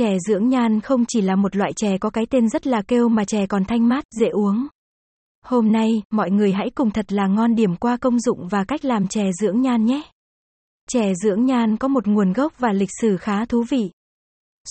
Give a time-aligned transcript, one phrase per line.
[0.00, 3.08] Chè dưỡng nhan không chỉ là một loại chè có cái tên rất là kêu
[3.08, 4.66] mà chè còn thanh mát, dễ uống.
[5.44, 8.84] Hôm nay, mọi người hãy cùng thật là ngon điểm qua công dụng và cách
[8.84, 10.02] làm chè dưỡng nhan nhé.
[10.90, 13.90] Chè dưỡng nhan có một nguồn gốc và lịch sử khá thú vị.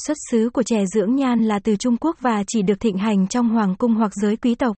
[0.06, 3.28] Xuất xứ của chè dưỡng nhan là từ Trung Quốc và chỉ được thịnh hành
[3.28, 4.76] trong hoàng cung hoặc giới quý tộc.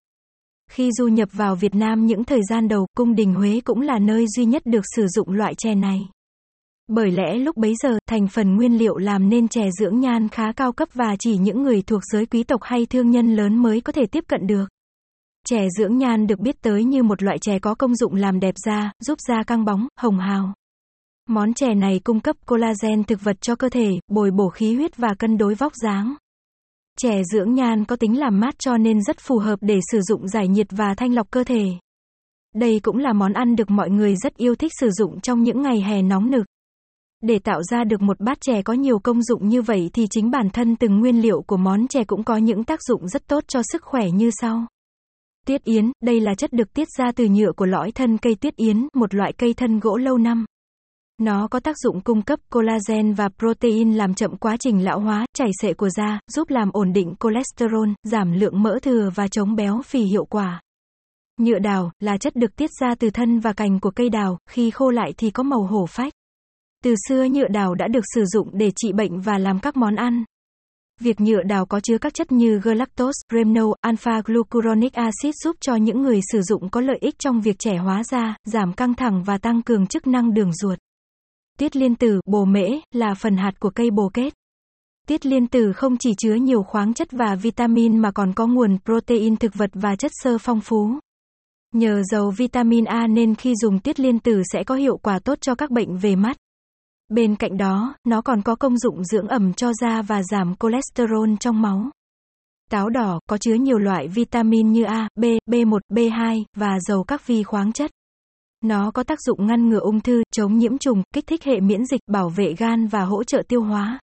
[0.71, 3.99] Khi du nhập vào Việt Nam những thời gian đầu, cung đình Huế cũng là
[3.99, 6.01] nơi duy nhất được sử dụng loại chè này.
[6.93, 10.53] Bởi lẽ lúc bấy giờ, thành phần nguyên liệu làm nên chè dưỡng nhan khá
[10.53, 13.81] cao cấp và chỉ những người thuộc giới quý tộc hay thương nhân lớn mới
[13.81, 14.65] có thể tiếp cận được.
[15.47, 18.55] Chè dưỡng nhan được biết tới như một loại chè có công dụng làm đẹp
[18.67, 20.55] da, giúp da căng bóng, hồng hào.
[21.29, 24.97] Món chè này cung cấp collagen thực vật cho cơ thể, bồi bổ khí huyết
[24.97, 26.15] và cân đối vóc dáng.
[26.99, 30.29] Chè dưỡng nhan có tính làm mát cho nên rất phù hợp để sử dụng
[30.29, 31.65] giải nhiệt và thanh lọc cơ thể.
[32.55, 35.63] Đây cũng là món ăn được mọi người rất yêu thích sử dụng trong những
[35.63, 36.47] ngày hè nóng nực.
[37.21, 40.31] Để tạo ra được một bát chè có nhiều công dụng như vậy thì chính
[40.31, 43.45] bản thân từng nguyên liệu của món chè cũng có những tác dụng rất tốt
[43.49, 44.67] cho sức khỏe như sau.
[45.47, 48.57] Tiết yến, đây là chất được tiết ra từ nhựa của lõi thân cây tiết
[48.57, 50.45] yến, một loại cây thân gỗ lâu năm.
[51.19, 55.27] Nó có tác dụng cung cấp collagen và protein làm chậm quá trình lão hóa,
[55.35, 59.57] chảy xệ của da, giúp làm ổn định cholesterol, giảm lượng mỡ thừa và chống
[59.57, 60.61] béo phì hiệu quả.
[61.41, 64.71] Nhựa đào là chất được tiết ra từ thân và cành của cây đào, khi
[64.71, 66.13] khô lại thì có màu hổ phách.
[66.85, 69.97] Từ xưa nhựa đào đã được sử dụng để trị bệnh và làm các món
[69.97, 70.25] ăn.
[71.01, 75.75] Việc nhựa đào có chứa các chất như galactose, remno, alpha glucuronic acid giúp cho
[75.77, 79.23] những người sử dụng có lợi ích trong việc trẻ hóa da, giảm căng thẳng
[79.23, 80.79] và tăng cường chức năng đường ruột.
[81.59, 84.35] Tiết liên tử, bồ mễ, là phần hạt của cây bồ kết.
[85.07, 88.79] Tiết liên tử không chỉ chứa nhiều khoáng chất và vitamin mà còn có nguồn
[88.85, 90.99] protein thực vật và chất xơ phong phú.
[91.75, 95.39] Nhờ giàu vitamin A nên khi dùng tiết liên tử sẽ có hiệu quả tốt
[95.41, 96.37] cho các bệnh về mắt.
[97.11, 101.31] Bên cạnh đó, nó còn có công dụng dưỡng ẩm cho da và giảm cholesterol
[101.41, 101.91] trong máu.
[102.71, 107.27] Táo đỏ có chứa nhiều loại vitamin như A, B, B1, B2 và giàu các
[107.27, 107.91] vi khoáng chất.
[108.65, 111.85] Nó có tác dụng ngăn ngừa ung thư, chống nhiễm trùng, kích thích hệ miễn
[111.85, 114.01] dịch, bảo vệ gan và hỗ trợ tiêu hóa.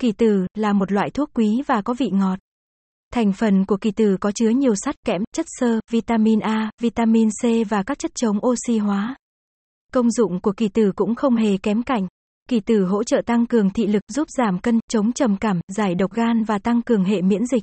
[0.00, 2.38] Kỳ tử là một loại thuốc quý và có vị ngọt.
[3.12, 7.28] Thành phần của kỳ tử có chứa nhiều sắt, kẽm, chất xơ, vitamin A, vitamin
[7.42, 9.16] C và các chất chống oxy hóa.
[9.92, 12.06] Công dụng của kỳ tử cũng không hề kém cạnh.
[12.48, 15.94] Kỳ tử hỗ trợ tăng cường thị lực, giúp giảm cân, chống trầm cảm, giải
[15.94, 17.62] độc gan và tăng cường hệ miễn dịch.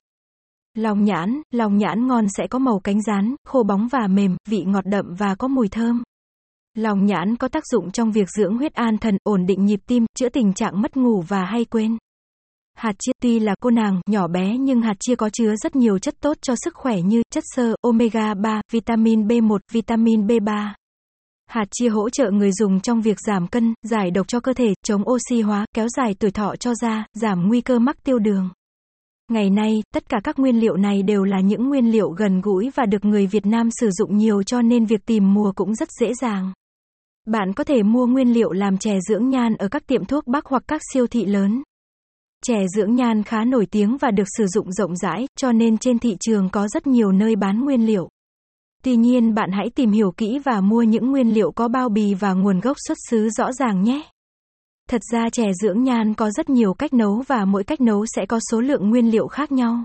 [0.73, 4.63] Lòng nhãn, lòng nhãn ngon sẽ có màu cánh rán, khô bóng và mềm, vị
[4.65, 6.03] ngọt đậm và có mùi thơm.
[6.77, 10.05] Lòng nhãn có tác dụng trong việc dưỡng huyết an thần, ổn định nhịp tim,
[10.17, 11.97] chữa tình trạng mất ngủ và hay quên.
[12.75, 15.99] Hạt chia tuy là cô nàng nhỏ bé nhưng hạt chia có chứa rất nhiều
[15.99, 20.73] chất tốt cho sức khỏe như chất xơ, omega 3, vitamin B1, vitamin B3.
[21.49, 24.73] Hạt chia hỗ trợ người dùng trong việc giảm cân, giải độc cho cơ thể,
[24.83, 28.49] chống oxy hóa, kéo dài tuổi thọ cho da, giảm nguy cơ mắc tiêu đường.
[29.31, 32.71] Ngày nay, tất cả các nguyên liệu này đều là những nguyên liệu gần gũi
[32.75, 35.89] và được người Việt Nam sử dụng nhiều cho nên việc tìm mua cũng rất
[35.99, 36.53] dễ dàng.
[37.27, 40.45] Bạn có thể mua nguyên liệu làm chè dưỡng nhan ở các tiệm thuốc Bắc
[40.45, 41.63] hoặc các siêu thị lớn.
[42.45, 45.99] Chè dưỡng nhan khá nổi tiếng và được sử dụng rộng rãi, cho nên trên
[45.99, 48.09] thị trường có rất nhiều nơi bán nguyên liệu.
[48.83, 52.13] Tuy nhiên bạn hãy tìm hiểu kỹ và mua những nguyên liệu có bao bì
[52.13, 54.01] và nguồn gốc xuất xứ rõ ràng nhé.
[54.89, 58.25] Thật ra chè dưỡng nhan có rất nhiều cách nấu và mỗi cách nấu sẽ
[58.25, 59.83] có số lượng nguyên liệu khác nhau.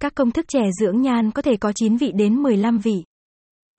[0.00, 3.04] Các công thức chè dưỡng nhan có thể có 9 vị đến 15 vị.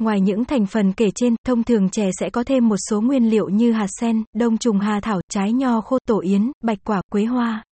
[0.01, 3.29] Ngoài những thành phần kể trên, thông thường chè sẽ có thêm một số nguyên
[3.29, 7.02] liệu như hạt sen, đông trùng hà thảo, trái nho khô, tổ yến, bạch quả,
[7.12, 7.63] quế hoa.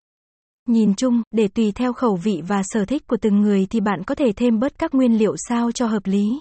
[0.67, 4.03] Nhìn chung, để tùy theo khẩu vị và sở thích của từng người thì bạn
[4.03, 6.39] có thể thêm bớt các nguyên liệu sao cho hợp lý.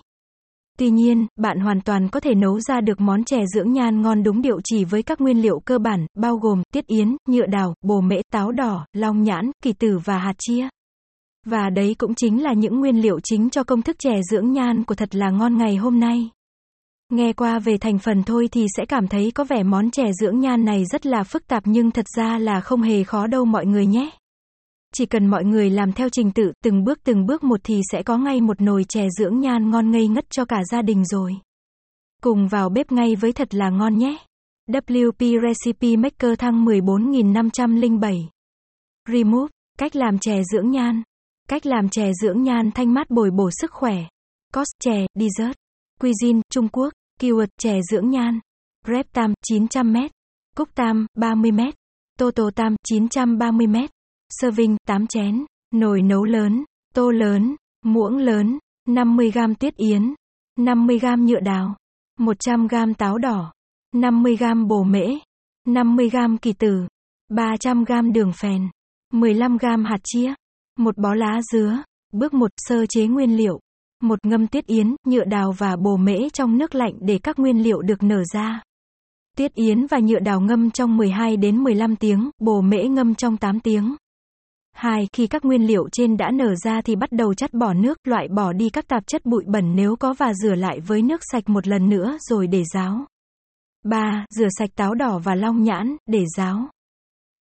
[0.78, 4.22] Tuy nhiên, bạn hoàn toàn có thể nấu ra được món chè dưỡng nhan ngon
[4.22, 7.74] đúng điệu chỉ với các nguyên liệu cơ bản, bao gồm tiết yến, nhựa đào,
[7.82, 10.68] bồ mễ, táo đỏ, long nhãn, kỳ tử và hạt chia.
[11.46, 14.84] Và đấy cũng chính là những nguyên liệu chính cho công thức chè dưỡng nhan
[14.84, 16.30] của thật là ngon ngày hôm nay.
[17.12, 20.40] Nghe qua về thành phần thôi thì sẽ cảm thấy có vẻ món chè dưỡng
[20.40, 23.66] nhan này rất là phức tạp nhưng thật ra là không hề khó đâu mọi
[23.66, 24.10] người nhé.
[24.94, 28.02] Chỉ cần mọi người làm theo trình tự, từng bước từng bước một thì sẽ
[28.02, 31.36] có ngay một nồi chè dưỡng nhan ngon ngây ngất cho cả gia đình rồi.
[32.22, 34.18] Cùng vào bếp ngay với thật là ngon nhé.
[34.68, 38.28] WP Recipe Maker thăng 14507.
[39.08, 41.02] Remove, cách làm chè dưỡng nhan.
[41.48, 43.96] Cách làm chè dưỡng nhan thanh mát bồi bổ sức khỏe.
[44.54, 45.56] Cost chè, dessert.
[46.00, 46.92] Cuisine, Trung Quốc.
[47.20, 48.40] Keyword chè dưỡng nhan.
[48.84, 50.08] Prep tam 900m.
[50.56, 51.72] Cúc tam 30m.
[52.18, 53.88] Toto tam 930m.
[54.40, 55.44] Serving 8 chén.
[55.74, 56.64] Nồi nấu lớn.
[56.94, 57.56] Tô lớn.
[57.84, 58.58] Muỗng lớn.
[58.88, 60.14] 50g tiết yến.
[60.58, 61.76] 50g nhựa đào.
[62.20, 63.52] 100g táo đỏ.
[63.94, 65.06] 50g bồ mễ.
[65.68, 66.86] 50g kỳ tử.
[67.30, 68.68] 300g đường phèn.
[69.12, 70.34] 15g hạt chia,
[70.78, 71.82] một bó lá dứa.
[72.12, 73.60] Bước 1, sơ chế nguyên liệu.
[74.02, 77.62] Một ngâm tiết yến, nhựa đào và bồ mễ trong nước lạnh để các nguyên
[77.62, 78.62] liệu được nở ra.
[79.36, 83.36] Tiết yến và nhựa đào ngâm trong 12 đến 15 tiếng, bồ mễ ngâm trong
[83.36, 83.94] 8 tiếng.
[84.72, 85.08] 2.
[85.12, 88.28] Khi các nguyên liệu trên đã nở ra thì bắt đầu chắt bỏ nước, loại
[88.28, 91.48] bỏ đi các tạp chất bụi bẩn nếu có và rửa lại với nước sạch
[91.48, 93.06] một lần nữa rồi để ráo.
[93.84, 94.26] 3.
[94.30, 96.68] Rửa sạch táo đỏ và long nhãn, để ráo.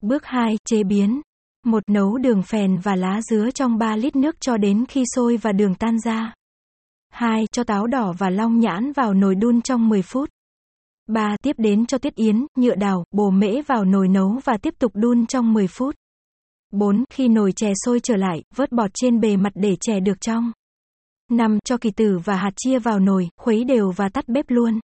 [0.01, 0.57] Bước 2.
[0.65, 1.21] Chế biến.
[1.65, 1.83] 1.
[1.89, 5.51] Nấu đường phèn và lá dứa trong 3 lít nước cho đến khi sôi và
[5.51, 6.33] đường tan ra.
[7.09, 7.45] 2.
[7.51, 10.29] Cho táo đỏ và long nhãn vào nồi đun trong 10 phút.
[11.07, 11.35] 3.
[11.43, 14.91] Tiếp đến cho tiết yến, nhựa đào, bồ mễ vào nồi nấu và tiếp tục
[14.95, 15.95] đun trong 10 phút.
[16.71, 17.03] 4.
[17.09, 20.51] Khi nồi chè sôi trở lại, vớt bọt trên bề mặt để chè được trong.
[21.31, 21.59] 5.
[21.65, 24.79] Cho kỳ tử và hạt chia vào nồi, khuấy đều và tắt bếp luôn.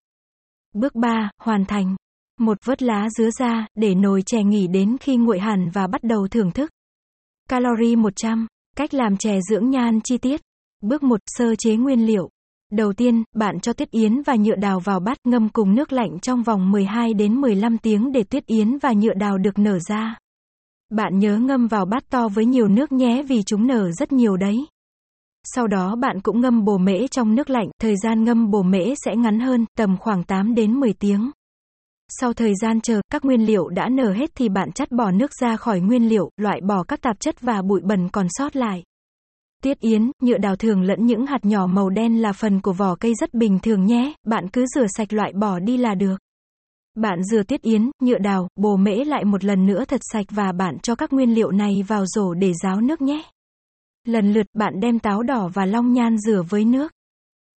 [0.74, 1.30] Bước 3.
[1.41, 1.95] Hoàn thành.
[2.39, 6.03] Một vớt lá dứa ra, để nồi chè nghỉ đến khi nguội hẳn và bắt
[6.03, 6.71] đầu thưởng thức.
[7.50, 8.47] Calorie 100.
[8.75, 10.41] Cách làm chè dưỡng nhan chi tiết.
[10.81, 11.19] Bước 1.
[11.25, 12.29] Sơ chế nguyên liệu.
[12.71, 16.19] Đầu tiên, bạn cho tuyết yến và nhựa đào vào bát ngâm cùng nước lạnh
[16.21, 20.15] trong vòng 12 đến 15 tiếng để tuyết yến và nhựa đào được nở ra.
[20.95, 24.38] Bạn nhớ ngâm vào bát to với nhiều nước nhé vì chúng nở rất nhiều
[24.38, 24.66] đấy.
[25.44, 28.94] Sau đó bạn cũng ngâm bồ mễ trong nước lạnh, thời gian ngâm bồ mễ
[29.06, 31.31] sẽ ngắn hơn, tầm khoảng 8 đến 10 tiếng.
[32.10, 35.31] Sau thời gian chờ, các nguyên liệu đã nở hết thì bạn chắt bỏ nước
[35.42, 38.84] ra khỏi nguyên liệu, loại bỏ các tạp chất và bụi bẩn còn sót lại.
[39.63, 42.96] Tiết yến, nhựa đào thường lẫn những hạt nhỏ màu đen là phần của vỏ
[42.96, 46.18] cây rất bình thường nhé, bạn cứ rửa sạch loại bỏ đi là được.
[46.95, 50.51] Bạn rửa tiết yến, nhựa đào, bồ mễ lại một lần nữa thật sạch và
[50.51, 53.24] bạn cho các nguyên liệu này vào rổ để ráo nước nhé.
[54.06, 56.92] Lần lượt bạn đem táo đỏ và long nhan rửa với nước.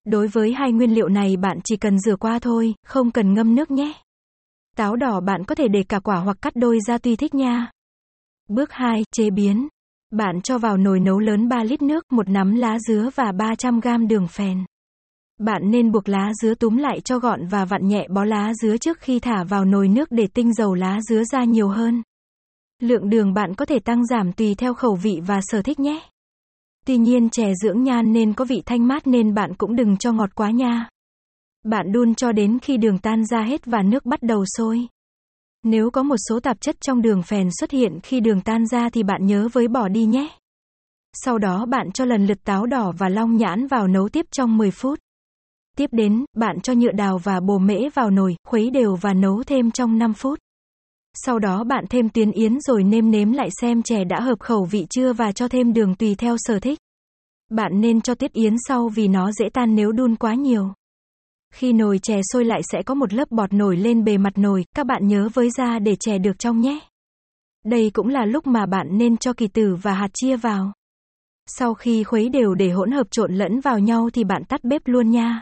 [0.06, 3.56] Đối với hai nguyên liệu này bạn chỉ cần rửa qua thôi, không cần ngâm
[3.56, 3.94] nước nhé.
[4.76, 7.72] Táo đỏ bạn có thể để cả quả hoặc cắt đôi ra tùy thích nha.
[8.48, 9.68] Bước 2, chế biến.
[10.12, 13.80] Bạn cho vào nồi nấu lớn 3 lít nước, một nắm lá dứa và 300
[13.80, 14.66] g đường phèn.
[15.40, 18.78] Bạn nên buộc lá dứa túm lại cho gọn và vặn nhẹ bó lá dứa
[18.78, 22.04] trước khi thả vào nồi nước để tinh dầu lá dứa ra nhiều hơn.
[22.82, 26.00] Lượng đường bạn có thể tăng giảm tùy theo khẩu vị và sở thích nhé.
[26.86, 30.12] Tuy nhiên, chè dưỡng nhan nên có vị thanh mát nên bạn cũng đừng cho
[30.12, 30.90] ngọt quá nha.
[31.64, 34.88] Bạn đun cho đến khi đường tan ra hết và nước bắt đầu sôi.
[35.64, 38.90] Nếu có một số tạp chất trong đường phèn xuất hiện khi đường tan ra
[38.90, 40.30] thì bạn nhớ với bỏ đi nhé.
[41.14, 44.58] Sau đó, bạn cho lần lượt táo đỏ và long nhãn vào nấu tiếp trong
[44.58, 45.00] 10 phút.
[45.78, 49.44] Tiếp đến, bạn cho nhựa đào và bồ mễ vào nồi, khuấy đều và nấu
[49.44, 50.40] thêm trong 5 phút.
[51.14, 54.66] Sau đó bạn thêm tuyến yến rồi nêm nếm lại xem chè đã hợp khẩu
[54.66, 56.80] vị chưa và cho thêm đường tùy theo sở thích.
[57.52, 60.74] Bạn nên cho tiết yến sau vì nó dễ tan nếu đun quá nhiều.
[61.54, 64.66] Khi nồi chè sôi lại sẽ có một lớp bọt nổi lên bề mặt nồi,
[64.76, 66.80] các bạn nhớ với ra để chè được trong nhé.
[67.66, 70.74] Đây cũng là lúc mà bạn nên cho kỳ tử và hạt chia vào.
[71.48, 74.82] Sau khi khuấy đều để hỗn hợp trộn lẫn vào nhau thì bạn tắt bếp
[74.86, 75.42] luôn nha.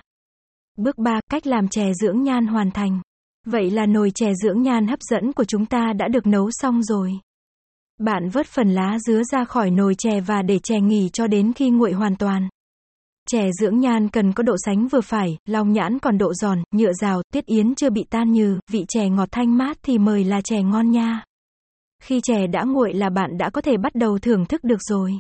[0.78, 3.02] Bước 3, cách làm chè dưỡng nhan hoàn thành.
[3.46, 6.84] Vậy là nồi chè dưỡng nhan hấp dẫn của chúng ta đã được nấu xong
[6.84, 7.12] rồi.
[8.00, 11.54] Bạn vớt phần lá dứa ra khỏi nồi chè và để chè nghỉ cho đến
[11.54, 12.50] khi nguội hoàn toàn.
[13.28, 16.94] Chè dưỡng nhan cần có độ sánh vừa phải, long nhãn còn độ giòn, nhựa
[16.94, 20.42] rào, tiết yến chưa bị tan nhừ, vị chè ngọt thanh mát thì mời là
[20.42, 21.24] chè ngon nha.
[22.04, 25.12] Khi chè đã nguội là bạn đã có thể bắt đầu thưởng thức được rồi.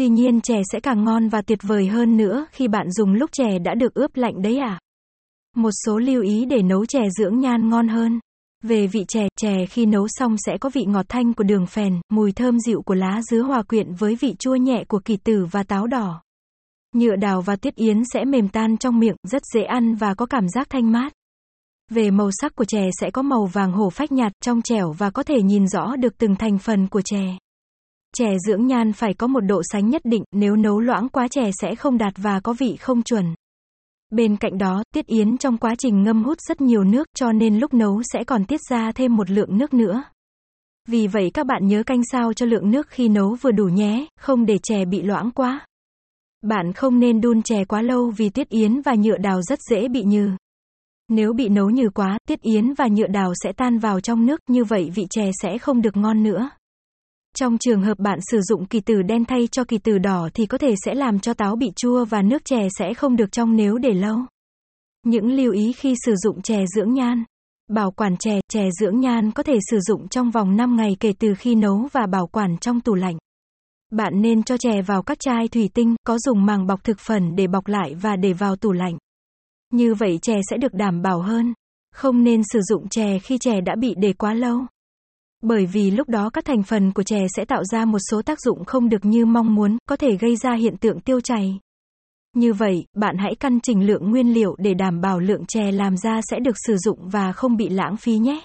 [0.00, 3.30] Tuy nhiên chè sẽ càng ngon và tuyệt vời hơn nữa khi bạn dùng lúc
[3.32, 4.80] chè đã được ướp lạnh đấy à.
[5.56, 8.20] Một số lưu ý để nấu chè dưỡng nhan ngon hơn.
[8.62, 12.00] Về vị chè, chè khi nấu xong sẽ có vị ngọt thanh của đường phèn,
[12.12, 15.46] mùi thơm dịu của lá dứa hòa quyện với vị chua nhẹ của kỳ tử
[15.50, 16.22] và táo đỏ.
[16.94, 20.26] Nhựa đào và tiết yến sẽ mềm tan trong miệng, rất dễ ăn và có
[20.26, 21.12] cảm giác thanh mát.
[21.90, 25.10] Về màu sắc của chè sẽ có màu vàng hổ phách nhạt, trong trẻo và
[25.10, 27.36] có thể nhìn rõ được từng thành phần của chè.
[28.16, 31.50] Chè dưỡng nhan phải có một độ sánh nhất định, nếu nấu loãng quá chè
[31.60, 33.34] sẽ không đạt và có vị không chuẩn.
[34.10, 37.58] Bên cạnh đó, tiết yến trong quá trình ngâm hút rất nhiều nước cho nên
[37.58, 40.02] lúc nấu sẽ còn tiết ra thêm một lượng nước nữa.
[40.88, 44.06] Vì vậy các bạn nhớ canh sao cho lượng nước khi nấu vừa đủ nhé,
[44.20, 45.66] không để chè bị loãng quá.
[46.42, 49.88] Bạn không nên đun chè quá lâu vì tiết yến và nhựa đào rất dễ
[49.88, 50.30] bị nhừ.
[51.08, 54.40] Nếu bị nấu nhừ quá, tiết yến và nhựa đào sẽ tan vào trong nước,
[54.48, 56.50] như vậy vị chè sẽ không được ngon nữa.
[57.36, 60.46] Trong trường hợp bạn sử dụng kỳ tử đen thay cho kỳ tử đỏ thì
[60.46, 63.56] có thể sẽ làm cho táo bị chua và nước chè sẽ không được trong
[63.56, 64.18] nếu để lâu.
[65.06, 67.24] Những lưu ý khi sử dụng chè dưỡng nhan.
[67.68, 71.12] Bảo quản chè, chè dưỡng nhan có thể sử dụng trong vòng 5 ngày kể
[71.18, 73.18] từ khi nấu và bảo quản trong tủ lạnh.
[73.90, 77.36] Bạn nên cho chè vào các chai thủy tinh, có dùng màng bọc thực phẩm
[77.36, 78.98] để bọc lại và để vào tủ lạnh.
[79.72, 81.54] Như vậy chè sẽ được đảm bảo hơn.
[81.94, 84.66] Không nên sử dụng chè khi chè đã bị để quá lâu.
[85.42, 88.40] Bởi vì lúc đó các thành phần của chè sẽ tạo ra một số tác
[88.40, 91.58] dụng không được như mong muốn, có thể gây ra hiện tượng tiêu chảy.
[92.36, 95.96] Như vậy, bạn hãy căn chỉnh lượng nguyên liệu để đảm bảo lượng chè làm
[95.96, 98.40] ra sẽ được sử dụng và không bị lãng phí nhé.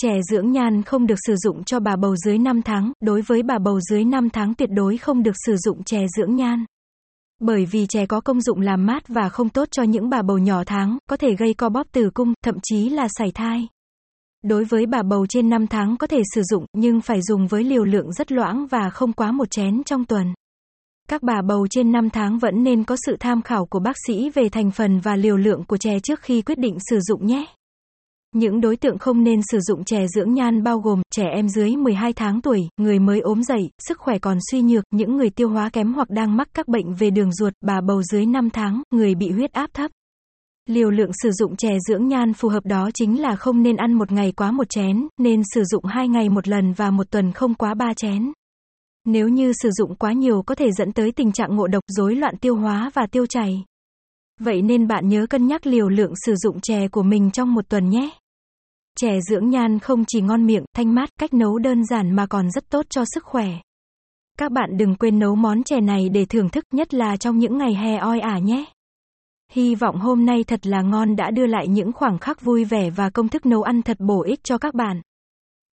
[0.00, 3.42] Chè dưỡng nhan không được sử dụng cho bà bầu dưới 5 tháng, đối với
[3.42, 6.64] bà bầu dưới 5 tháng tuyệt đối không được sử dụng chè dưỡng nhan.
[7.40, 10.38] Bởi vì chè có công dụng làm mát và không tốt cho những bà bầu
[10.38, 13.68] nhỏ tháng, có thể gây co bóp tử cung, thậm chí là sảy thai.
[14.44, 17.64] Đối với bà bầu trên 5 tháng có thể sử dụng, nhưng phải dùng với
[17.64, 20.34] liều lượng rất loãng và không quá một chén trong tuần.
[21.08, 24.30] Các bà bầu trên 5 tháng vẫn nên có sự tham khảo của bác sĩ
[24.30, 27.46] về thành phần và liều lượng của chè trước khi quyết định sử dụng nhé.
[28.34, 31.76] Những đối tượng không nên sử dụng chè dưỡng nhan bao gồm trẻ em dưới
[31.76, 35.48] 12 tháng tuổi, người mới ốm dậy, sức khỏe còn suy nhược, những người tiêu
[35.48, 38.82] hóa kém hoặc đang mắc các bệnh về đường ruột, bà bầu dưới 5 tháng,
[38.90, 39.90] người bị huyết áp thấp.
[40.70, 43.92] Liều lượng sử dụng chè dưỡng nhan phù hợp đó chính là không nên ăn
[43.92, 47.32] một ngày quá một chén, nên sử dụng hai ngày một lần và một tuần
[47.32, 48.32] không quá ba chén.
[49.04, 52.14] Nếu như sử dụng quá nhiều có thể dẫn tới tình trạng ngộ độc, rối
[52.14, 53.64] loạn tiêu hóa và tiêu chảy.
[54.40, 57.68] Vậy nên bạn nhớ cân nhắc liều lượng sử dụng chè của mình trong một
[57.68, 58.10] tuần nhé.
[58.98, 62.50] Chè dưỡng nhan không chỉ ngon miệng, thanh mát, cách nấu đơn giản mà còn
[62.50, 63.48] rất tốt cho sức khỏe.
[64.38, 67.58] Các bạn đừng quên nấu món chè này để thưởng thức nhất là trong những
[67.58, 68.64] ngày hè oi ả nhé.
[69.50, 72.90] Hy vọng hôm nay thật là ngon đã đưa lại những khoảng khắc vui vẻ
[72.90, 75.00] và công thức nấu ăn thật bổ ích cho các bạn.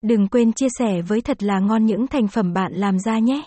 [0.02, 3.43] Đừng quên chia sẻ với thật là ngon những thành phẩm bạn làm ra nhé.